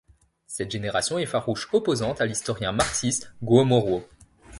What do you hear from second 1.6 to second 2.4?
opposante à